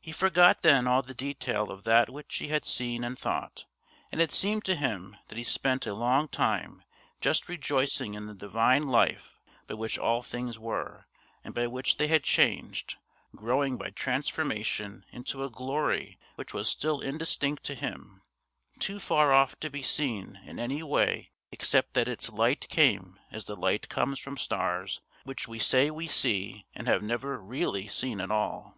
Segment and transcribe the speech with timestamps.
[0.00, 3.64] He forgot then all the detail of that which he had seen and thought,
[4.10, 6.82] and it seemed to him that he spent a long time
[7.20, 9.38] just rejoicing in the divine life
[9.68, 11.06] by which all things were,
[11.44, 12.96] and by which they changed,
[13.36, 18.22] growing by transformation into a glory which was still indistinct to him,
[18.80, 23.44] too far off to be seen in any way except that its light came as
[23.44, 28.20] the light comes from stars which we say we see and have never really seen
[28.20, 28.76] at all.